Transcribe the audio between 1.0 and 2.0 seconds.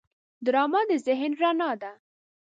ذهن رڼا ده